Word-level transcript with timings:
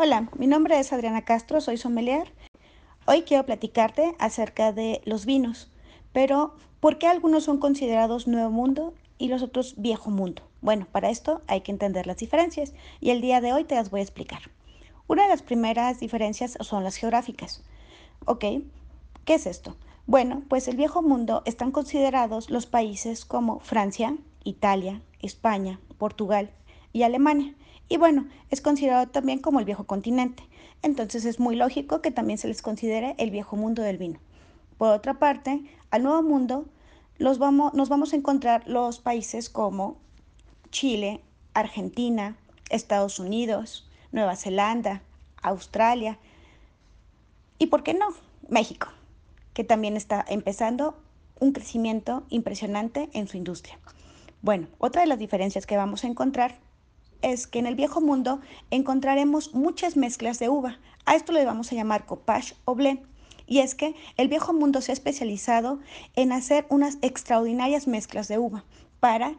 Hola, 0.00 0.30
mi 0.38 0.46
nombre 0.46 0.78
es 0.78 0.92
Adriana 0.92 1.24
Castro, 1.24 1.60
soy 1.60 1.76
sommelier. 1.76 2.32
Hoy 3.04 3.22
quiero 3.22 3.44
platicarte 3.44 4.14
acerca 4.20 4.72
de 4.72 5.02
los 5.04 5.26
vinos, 5.26 5.72
pero 6.12 6.54
¿por 6.78 6.98
qué 6.98 7.08
algunos 7.08 7.42
son 7.42 7.58
considerados 7.58 8.28
Nuevo 8.28 8.48
Mundo 8.48 8.94
y 9.18 9.26
los 9.26 9.42
otros 9.42 9.74
Viejo 9.76 10.10
Mundo? 10.10 10.44
Bueno, 10.60 10.86
para 10.92 11.10
esto 11.10 11.42
hay 11.48 11.62
que 11.62 11.72
entender 11.72 12.06
las 12.06 12.18
diferencias 12.18 12.74
y 13.00 13.10
el 13.10 13.20
día 13.20 13.40
de 13.40 13.52
hoy 13.52 13.64
te 13.64 13.74
las 13.74 13.90
voy 13.90 13.98
a 13.98 14.04
explicar. 14.04 14.42
Una 15.08 15.24
de 15.24 15.30
las 15.30 15.42
primeras 15.42 15.98
diferencias 15.98 16.56
son 16.60 16.84
las 16.84 16.94
geográficas. 16.94 17.64
¿Ok? 18.24 18.44
¿Qué 19.24 19.34
es 19.34 19.46
esto? 19.46 19.76
Bueno, 20.06 20.44
pues 20.48 20.68
el 20.68 20.76
Viejo 20.76 21.02
Mundo 21.02 21.42
están 21.44 21.72
considerados 21.72 22.50
los 22.50 22.66
países 22.66 23.24
como 23.24 23.58
Francia, 23.58 24.16
Italia, 24.44 25.02
España, 25.18 25.80
Portugal 25.98 26.52
y 26.92 27.02
Alemania. 27.02 27.54
Y 27.88 27.96
bueno, 27.96 28.26
es 28.50 28.60
considerado 28.60 29.06
también 29.08 29.38
como 29.38 29.58
el 29.58 29.64
viejo 29.64 29.84
continente. 29.84 30.42
Entonces 30.82 31.24
es 31.24 31.40
muy 31.40 31.56
lógico 31.56 32.00
que 32.02 32.10
también 32.10 32.38
se 32.38 32.48
les 32.48 32.62
considere 32.62 33.14
el 33.18 33.30
viejo 33.30 33.56
mundo 33.56 33.82
del 33.82 33.98
vino. 33.98 34.20
Por 34.76 34.90
otra 34.90 35.14
parte, 35.14 35.62
al 35.90 36.02
nuevo 36.02 36.22
mundo 36.22 36.66
los 37.16 37.38
vamos, 37.38 37.74
nos 37.74 37.88
vamos 37.88 38.12
a 38.12 38.16
encontrar 38.16 38.66
los 38.68 39.00
países 39.00 39.50
como 39.50 39.96
Chile, 40.70 41.20
Argentina, 41.54 42.36
Estados 42.70 43.18
Unidos, 43.18 43.88
Nueva 44.12 44.36
Zelanda, 44.36 45.02
Australia 45.42 46.18
y, 47.58 47.66
¿por 47.66 47.82
qué 47.82 47.94
no?, 47.94 48.08
México, 48.48 48.88
que 49.52 49.64
también 49.64 49.96
está 49.96 50.24
empezando 50.28 50.96
un 51.40 51.52
crecimiento 51.52 52.24
impresionante 52.28 53.08
en 53.12 53.26
su 53.26 53.36
industria. 53.36 53.78
Bueno, 54.42 54.68
otra 54.78 55.02
de 55.02 55.08
las 55.08 55.18
diferencias 55.18 55.66
que 55.66 55.76
vamos 55.76 56.04
a 56.04 56.06
encontrar 56.06 56.56
es 57.22 57.46
que 57.46 57.58
en 57.58 57.66
el 57.66 57.74
viejo 57.74 58.00
mundo 58.00 58.40
encontraremos 58.70 59.54
muchas 59.54 59.96
mezclas 59.96 60.38
de 60.38 60.48
uva. 60.48 60.78
A 61.04 61.16
esto 61.16 61.32
le 61.32 61.44
vamos 61.44 61.72
a 61.72 61.74
llamar 61.74 62.06
copage 62.06 62.54
o 62.64 62.74
blend. 62.74 63.00
Y 63.46 63.60
es 63.60 63.74
que 63.74 63.94
el 64.16 64.28
viejo 64.28 64.52
mundo 64.52 64.80
se 64.82 64.92
ha 64.92 64.94
especializado 64.94 65.78
en 66.16 66.32
hacer 66.32 66.66
unas 66.68 66.98
extraordinarias 67.00 67.86
mezclas 67.86 68.28
de 68.28 68.38
uva 68.38 68.64
para 69.00 69.34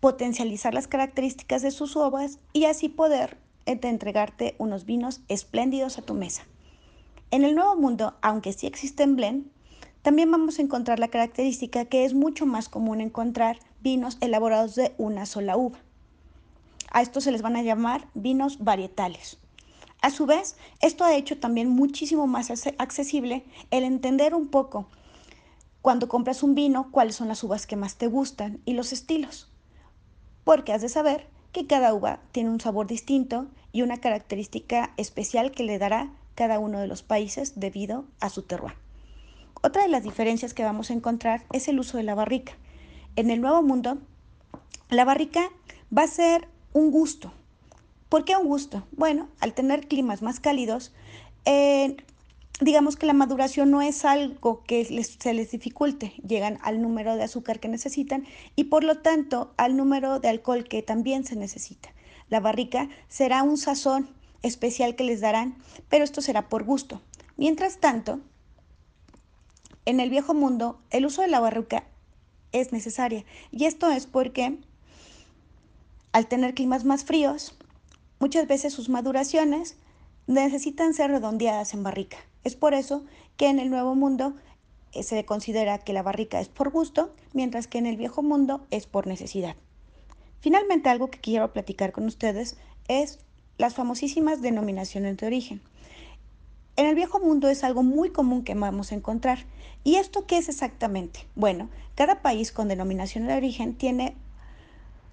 potencializar 0.00 0.74
las 0.74 0.86
características 0.86 1.62
de 1.62 1.72
sus 1.72 1.96
uvas 1.96 2.38
y 2.52 2.66
así 2.66 2.88
poder 2.88 3.38
eh, 3.66 3.78
entregarte 3.82 4.54
unos 4.58 4.84
vinos 4.84 5.22
espléndidos 5.28 5.98
a 5.98 6.02
tu 6.02 6.14
mesa. 6.14 6.44
En 7.32 7.42
el 7.42 7.56
nuevo 7.56 7.74
mundo, 7.74 8.14
aunque 8.22 8.52
sí 8.52 8.68
existen 8.68 9.16
blend, 9.16 9.50
también 10.02 10.30
vamos 10.30 10.60
a 10.60 10.62
encontrar 10.62 11.00
la 11.00 11.08
característica 11.08 11.86
que 11.86 12.04
es 12.04 12.14
mucho 12.14 12.46
más 12.46 12.68
común 12.68 13.00
encontrar 13.00 13.58
vinos 13.80 14.18
elaborados 14.20 14.76
de 14.76 14.94
una 14.98 15.26
sola 15.26 15.56
uva. 15.56 15.78
A 16.96 17.02
esto 17.02 17.20
se 17.20 17.30
les 17.30 17.42
van 17.42 17.56
a 17.56 17.62
llamar 17.62 18.08
vinos 18.14 18.64
varietales. 18.64 19.36
A 20.00 20.08
su 20.08 20.24
vez, 20.24 20.56
esto 20.80 21.04
ha 21.04 21.14
hecho 21.14 21.38
también 21.38 21.68
muchísimo 21.68 22.26
más 22.26 22.50
accesible 22.78 23.44
el 23.70 23.84
entender 23.84 24.34
un 24.34 24.48
poco 24.48 24.86
cuando 25.82 26.08
compras 26.08 26.42
un 26.42 26.54
vino 26.54 26.90
cuáles 26.90 27.16
son 27.16 27.28
las 27.28 27.44
uvas 27.44 27.66
que 27.66 27.76
más 27.76 27.96
te 27.96 28.06
gustan 28.06 28.62
y 28.64 28.72
los 28.72 28.94
estilos. 28.94 29.50
Porque 30.42 30.72
has 30.72 30.80
de 30.80 30.88
saber 30.88 31.28
que 31.52 31.66
cada 31.66 31.92
uva 31.92 32.20
tiene 32.32 32.48
un 32.48 32.62
sabor 32.62 32.86
distinto 32.86 33.46
y 33.72 33.82
una 33.82 33.98
característica 33.98 34.94
especial 34.96 35.50
que 35.50 35.64
le 35.64 35.78
dará 35.78 36.08
cada 36.34 36.58
uno 36.58 36.80
de 36.80 36.86
los 36.86 37.02
países 37.02 37.60
debido 37.60 38.06
a 38.20 38.30
su 38.30 38.40
terroir. 38.40 38.72
Otra 39.62 39.82
de 39.82 39.88
las 39.88 40.02
diferencias 40.02 40.54
que 40.54 40.64
vamos 40.64 40.88
a 40.88 40.94
encontrar 40.94 41.44
es 41.52 41.68
el 41.68 41.78
uso 41.78 41.98
de 41.98 42.04
la 42.04 42.14
barrica. 42.14 42.54
En 43.16 43.28
el 43.28 43.42
Nuevo 43.42 43.62
Mundo, 43.62 43.98
la 44.88 45.04
barrica 45.04 45.50
va 45.94 46.04
a 46.04 46.08
ser 46.08 46.48
un 46.76 46.90
gusto. 46.90 47.32
¿Por 48.10 48.26
qué 48.26 48.36
un 48.36 48.46
gusto? 48.46 48.86
Bueno, 48.92 49.28
al 49.40 49.54
tener 49.54 49.88
climas 49.88 50.20
más 50.20 50.40
cálidos, 50.40 50.92
eh, 51.46 51.96
digamos 52.60 52.96
que 52.96 53.06
la 53.06 53.14
maduración 53.14 53.70
no 53.70 53.80
es 53.80 54.04
algo 54.04 54.62
que 54.62 54.84
se 54.84 55.32
les 55.32 55.50
dificulte, 55.50 56.12
llegan 56.26 56.58
al 56.62 56.82
número 56.82 57.16
de 57.16 57.22
azúcar 57.22 57.60
que 57.60 57.68
necesitan 57.68 58.26
y 58.56 58.64
por 58.64 58.84
lo 58.84 58.98
tanto 58.98 59.54
al 59.56 59.74
número 59.74 60.20
de 60.20 60.28
alcohol 60.28 60.64
que 60.64 60.82
también 60.82 61.24
se 61.24 61.34
necesita. 61.34 61.88
La 62.28 62.40
barrica 62.40 62.90
será 63.08 63.42
un 63.42 63.56
sazón 63.56 64.10
especial 64.42 64.96
que 64.96 65.04
les 65.04 65.22
darán, 65.22 65.56
pero 65.88 66.04
esto 66.04 66.20
será 66.20 66.50
por 66.50 66.64
gusto. 66.64 67.00
Mientras 67.38 67.78
tanto, 67.78 68.20
en 69.86 70.00
el 70.00 70.10
viejo 70.10 70.34
mundo, 70.34 70.78
el 70.90 71.06
uso 71.06 71.22
de 71.22 71.28
la 71.28 71.40
barrica 71.40 71.84
es 72.52 72.70
necesaria 72.70 73.24
y 73.50 73.64
esto 73.64 73.90
es 73.90 74.06
porque 74.06 74.58
al 76.16 76.28
tener 76.28 76.54
climas 76.54 76.86
más 76.86 77.04
fríos, 77.04 77.54
muchas 78.20 78.48
veces 78.48 78.72
sus 78.72 78.88
maduraciones 78.88 79.76
necesitan 80.26 80.94
ser 80.94 81.10
redondeadas 81.10 81.74
en 81.74 81.82
barrica. 81.82 82.16
Es 82.42 82.56
por 82.56 82.72
eso 82.72 83.04
que 83.36 83.48
en 83.48 83.58
el 83.58 83.68
Nuevo 83.68 83.94
Mundo 83.94 84.32
eh, 84.92 85.02
se 85.02 85.26
considera 85.26 85.76
que 85.76 85.92
la 85.92 86.02
barrica 86.02 86.40
es 86.40 86.48
por 86.48 86.70
gusto, 86.70 87.14
mientras 87.34 87.66
que 87.66 87.76
en 87.76 87.84
el 87.84 87.98
Viejo 87.98 88.22
Mundo 88.22 88.66
es 88.70 88.86
por 88.86 89.06
necesidad. 89.06 89.56
Finalmente, 90.40 90.88
algo 90.88 91.10
que 91.10 91.20
quiero 91.20 91.52
platicar 91.52 91.92
con 91.92 92.06
ustedes 92.06 92.56
es 92.88 93.18
las 93.58 93.74
famosísimas 93.74 94.40
denominaciones 94.40 95.18
de 95.18 95.26
origen. 95.26 95.60
En 96.76 96.86
el 96.86 96.94
viejo 96.94 97.20
mundo 97.20 97.50
es 97.50 97.62
algo 97.62 97.82
muy 97.82 98.08
común 98.08 98.42
que 98.42 98.54
vamos 98.54 98.90
a 98.90 98.94
encontrar. 98.94 99.40
¿Y 99.84 99.96
esto 99.96 100.26
qué 100.26 100.38
es 100.38 100.48
exactamente? 100.48 101.26
Bueno, 101.34 101.68
cada 101.94 102.22
país 102.22 102.52
con 102.52 102.68
denominación 102.68 103.26
de 103.26 103.34
origen 103.34 103.74
tiene 103.74 104.16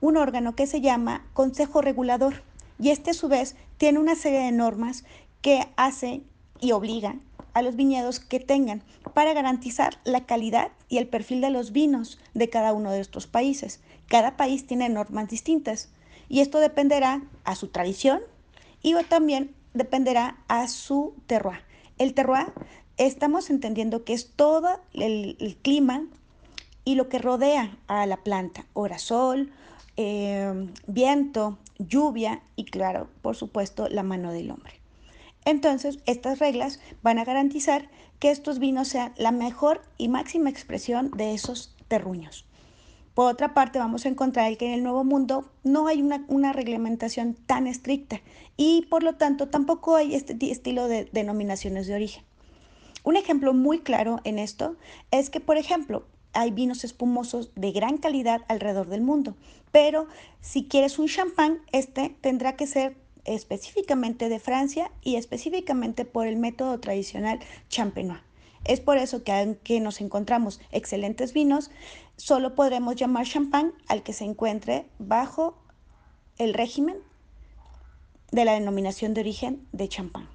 un 0.00 0.16
órgano 0.16 0.54
que 0.54 0.66
se 0.66 0.80
llama 0.80 1.26
Consejo 1.32 1.82
Regulador 1.82 2.42
y 2.78 2.90
este 2.90 3.10
a 3.10 3.14
su 3.14 3.28
vez 3.28 3.56
tiene 3.76 3.98
una 3.98 4.14
serie 4.14 4.40
de 4.40 4.52
normas 4.52 5.04
que 5.42 5.68
hace 5.76 6.22
y 6.60 6.72
obligan 6.72 7.22
a 7.52 7.62
los 7.62 7.76
viñedos 7.76 8.20
que 8.20 8.40
tengan 8.40 8.82
para 9.14 9.32
garantizar 9.32 9.98
la 10.04 10.24
calidad 10.24 10.70
y 10.88 10.98
el 10.98 11.08
perfil 11.08 11.40
de 11.40 11.50
los 11.50 11.72
vinos 11.72 12.18
de 12.34 12.48
cada 12.48 12.72
uno 12.72 12.92
de 12.92 13.00
estos 13.00 13.26
países. 13.26 13.80
Cada 14.08 14.36
país 14.36 14.66
tiene 14.66 14.88
normas 14.88 15.28
distintas 15.28 15.90
y 16.28 16.40
esto 16.40 16.58
dependerá 16.58 17.22
a 17.44 17.54
su 17.54 17.68
tradición 17.68 18.20
y 18.82 18.94
también 19.04 19.54
dependerá 19.74 20.38
a 20.48 20.68
su 20.68 21.14
terroir. 21.26 21.60
El 21.98 22.14
terroir 22.14 22.52
estamos 22.96 23.50
entendiendo 23.50 24.04
que 24.04 24.14
es 24.14 24.30
todo 24.34 24.80
el, 24.94 25.36
el 25.40 25.56
clima 25.56 26.04
y 26.84 26.94
lo 26.94 27.08
que 27.08 27.18
rodea 27.18 27.76
a 27.88 28.06
la 28.06 28.18
planta, 28.18 28.66
hora 28.72 28.98
sol, 28.98 29.52
Em, 30.02 30.72
viento, 30.86 31.58
lluvia 31.78 32.40
y 32.56 32.64
claro, 32.64 33.10
por 33.20 33.36
supuesto, 33.36 33.86
la 33.90 34.02
mano 34.02 34.32
del 34.32 34.50
hombre. 34.50 34.72
Entonces, 35.44 35.98
estas 36.06 36.38
reglas 36.38 36.80
van 37.02 37.18
a 37.18 37.26
garantizar 37.26 37.90
que 38.18 38.30
estos 38.30 38.60
vinos 38.60 38.88
sean 38.88 39.12
la 39.18 39.30
mejor 39.30 39.82
y 39.98 40.08
máxima 40.08 40.48
expresión 40.48 41.10
de 41.10 41.34
esos 41.34 41.76
terruños. 41.86 42.46
Por 43.12 43.30
otra 43.30 43.52
parte, 43.52 43.78
vamos 43.78 44.06
a 44.06 44.08
encontrar 44.08 44.56
que 44.56 44.68
en 44.68 44.72
el 44.72 44.82
Nuevo 44.82 45.04
Mundo 45.04 45.50
no 45.64 45.86
hay 45.86 46.00
una, 46.00 46.24
una 46.28 46.54
reglamentación 46.54 47.34
tan 47.34 47.66
estricta 47.66 48.22
y 48.56 48.86
por 48.88 49.02
lo 49.02 49.16
tanto 49.16 49.50
tampoco 49.50 49.96
hay 49.96 50.14
este 50.14 50.34
estilo 50.50 50.88
de 50.88 51.10
denominaciones 51.12 51.86
de 51.86 51.96
origen. 51.96 52.24
Un 53.04 53.18
ejemplo 53.18 53.52
muy 53.52 53.80
claro 53.80 54.20
en 54.24 54.38
esto 54.38 54.76
es 55.10 55.28
que, 55.28 55.40
por 55.40 55.58
ejemplo, 55.58 56.06
hay 56.32 56.50
vinos 56.50 56.84
espumosos 56.84 57.50
de 57.54 57.72
gran 57.72 57.98
calidad 57.98 58.42
alrededor 58.48 58.88
del 58.88 59.00
mundo. 59.00 59.36
Pero 59.72 60.06
si 60.40 60.64
quieres 60.64 60.98
un 60.98 61.08
champán, 61.08 61.60
este 61.72 62.16
tendrá 62.20 62.56
que 62.56 62.66
ser 62.66 62.96
específicamente 63.24 64.28
de 64.28 64.40
Francia 64.40 64.90
y 65.02 65.16
específicamente 65.16 66.04
por 66.04 66.26
el 66.26 66.36
método 66.36 66.80
tradicional 66.80 67.38
champenois. 67.68 68.20
Es 68.64 68.80
por 68.80 68.98
eso 68.98 69.24
que 69.24 69.32
aunque 69.32 69.80
nos 69.80 70.00
encontramos 70.00 70.60
excelentes 70.70 71.32
vinos, 71.32 71.70
solo 72.16 72.54
podremos 72.54 72.96
llamar 72.96 73.26
champán 73.26 73.72
al 73.88 74.02
que 74.02 74.12
se 74.12 74.24
encuentre 74.24 74.86
bajo 74.98 75.58
el 76.38 76.54
régimen 76.54 76.98
de 78.32 78.44
la 78.44 78.52
denominación 78.52 79.14
de 79.14 79.22
origen 79.22 79.66
de 79.72 79.88
champán. 79.88 80.28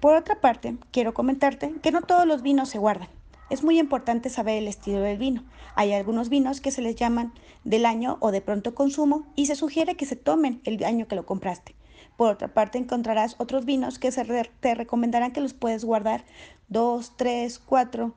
Por 0.00 0.16
otra 0.16 0.40
parte, 0.40 0.76
quiero 0.92 1.12
comentarte 1.12 1.74
que 1.82 1.92
no 1.92 2.00
todos 2.00 2.26
los 2.26 2.40
vinos 2.40 2.70
se 2.70 2.78
guardan. 2.78 3.08
Es 3.50 3.62
muy 3.62 3.78
importante 3.78 4.30
saber 4.30 4.56
el 4.56 4.66
estilo 4.66 5.00
del 5.00 5.18
vino. 5.18 5.44
Hay 5.74 5.92
algunos 5.92 6.30
vinos 6.30 6.62
que 6.62 6.70
se 6.70 6.80
les 6.80 6.96
llaman 6.96 7.34
del 7.64 7.84
año 7.84 8.16
o 8.20 8.30
de 8.30 8.40
pronto 8.40 8.74
consumo 8.74 9.26
y 9.36 9.46
se 9.46 9.56
sugiere 9.56 9.96
que 9.96 10.06
se 10.06 10.16
tomen 10.16 10.62
el 10.64 10.82
año 10.84 11.06
que 11.06 11.16
lo 11.16 11.26
compraste. 11.26 11.74
Por 12.16 12.32
otra 12.32 12.48
parte, 12.48 12.78
encontrarás 12.78 13.36
otros 13.38 13.66
vinos 13.66 13.98
que 13.98 14.10
se 14.10 14.24
te 14.24 14.74
recomendarán 14.74 15.32
que 15.32 15.42
los 15.42 15.52
puedes 15.52 15.84
guardar 15.84 16.24
dos, 16.68 17.12
tres, 17.16 17.58
cuatro, 17.58 18.14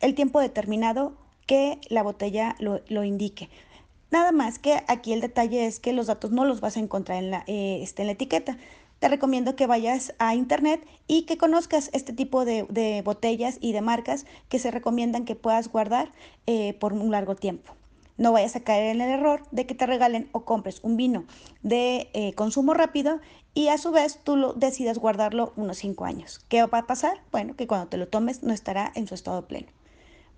el 0.00 0.14
tiempo 0.14 0.40
determinado 0.40 1.14
que 1.46 1.80
la 1.90 2.02
botella 2.02 2.56
lo, 2.60 3.04
indique. 3.04 3.50
Nada 4.10 4.32
más 4.32 4.58
que 4.58 4.82
aquí 4.88 5.12
el 5.12 5.20
detalle 5.20 5.66
es 5.66 5.80
que 5.80 5.92
los 5.92 6.06
datos 6.06 6.30
no 6.30 6.46
los 6.46 6.60
vas 6.60 6.76
a 6.76 6.80
encontrar 6.80 7.18
en 7.18 7.30
la, 7.30 7.44
eh, 7.46 7.80
este, 7.82 8.02
en 8.02 8.06
la 8.06 8.12
etiqueta 8.12 8.56
te 9.04 9.10
recomiendo 9.10 9.54
que 9.54 9.66
vayas 9.66 10.14
a 10.18 10.34
internet 10.34 10.82
y 11.06 11.26
que 11.26 11.36
conozcas 11.36 11.90
este 11.92 12.14
tipo 12.14 12.46
de, 12.46 13.02
botellas 13.04 13.58
y 13.60 13.72
de 13.72 13.82
marcas 13.82 14.24
que 14.48 14.58
se 14.58 14.70
recomiendan 14.70 15.26
que 15.26 15.34
puedas 15.34 15.68
guardar 15.68 16.10
eh, 16.46 16.72
por 16.80 16.94
un 16.94 17.10
largo 17.10 17.36
tiempo. 17.36 17.74
no 18.16 18.32
vayas 18.32 18.56
a 18.56 18.60
caer 18.60 18.94
en 18.96 19.02
el 19.02 19.10
error 19.10 19.42
de 19.50 19.66
que 19.66 19.74
te 19.74 19.84
regalen 19.84 20.30
o 20.32 20.46
compres 20.46 20.80
un 20.82 20.96
vino 20.96 21.24
de 21.62 22.08
eh, 22.14 22.32
consumo 22.32 22.72
rápido 22.72 23.20
y 23.52 23.68
a 23.68 23.76
su 23.76 23.90
vez 23.90 24.20
tú 24.24 24.36
lo 24.36 24.54
decidas 24.54 24.96
guardarlo 24.96 25.52
unos 25.56 25.76
5 25.76 26.06
años. 26.06 26.40
¿Qué 26.48 26.64
va 26.64 26.78
a 26.78 26.86
pasar? 26.86 27.20
Bueno, 27.30 27.56
que 27.56 27.66
cuando 27.66 27.88
te 27.88 27.98
lo 27.98 28.08
tomes 28.08 28.42
no 28.42 28.54
estará 28.54 28.90
en 28.94 29.06
su 29.06 29.14
estado 29.14 29.46
pleno. 29.46 29.68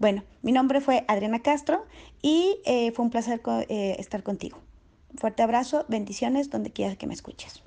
Bueno, 0.01 0.25
mi 0.43 0.51
nombre 0.51 0.81
fue 0.81 1.05
Adriana 1.07 1.41
Castro 1.41 1.87
y 2.21 2.59
eh, 2.65 2.91
fue 2.91 3.05
un 3.05 3.13
placer 3.13 3.41
estar 3.69 4.25
contigo. 4.25 4.59
Fuerte 5.15 5.45
abrazo, 5.45 5.85
bendiciones 5.87 6.51
donde 6.51 6.73
quieras 6.73 6.97
que 6.97 7.07
me 7.07 7.15
escuches. 7.15 7.63